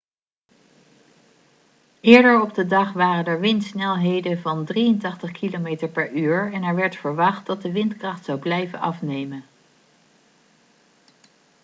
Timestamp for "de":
2.53-2.65, 7.61-7.71